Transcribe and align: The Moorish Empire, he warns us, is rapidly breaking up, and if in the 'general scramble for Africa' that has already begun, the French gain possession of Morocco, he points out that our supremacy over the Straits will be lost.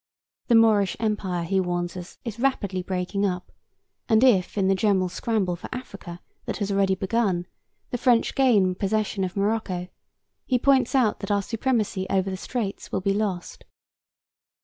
The 0.47 0.55
Moorish 0.55 0.97
Empire, 0.99 1.43
he 1.43 1.59
warns 1.59 1.95
us, 1.95 2.17
is 2.25 2.39
rapidly 2.39 2.81
breaking 2.81 3.23
up, 3.23 3.51
and 4.09 4.23
if 4.23 4.57
in 4.57 4.67
the 4.67 4.73
'general 4.73 5.09
scramble 5.09 5.55
for 5.55 5.69
Africa' 5.71 6.21
that 6.45 6.57
has 6.57 6.71
already 6.71 6.95
begun, 6.95 7.45
the 7.91 7.99
French 7.99 8.33
gain 8.33 8.73
possession 8.73 9.23
of 9.23 9.37
Morocco, 9.37 9.89
he 10.47 10.57
points 10.57 10.95
out 10.95 11.19
that 11.19 11.29
our 11.29 11.43
supremacy 11.43 12.07
over 12.09 12.31
the 12.31 12.35
Straits 12.35 12.91
will 12.91 13.01
be 13.01 13.13
lost. 13.13 13.63